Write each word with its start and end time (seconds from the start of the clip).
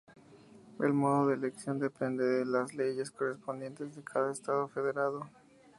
El 0.79 0.93
modo 0.93 1.27
de 1.27 1.35
elección 1.35 1.77
depende 1.77 2.23
de 2.25 2.43
las 2.43 2.73
leyes 2.73 3.11
correspondientes 3.11 3.95
de 3.95 4.01
cada 4.03 4.31
Estado 4.31 4.67
federado. 4.67 5.29